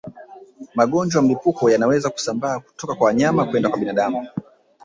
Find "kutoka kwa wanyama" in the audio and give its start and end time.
2.59-3.45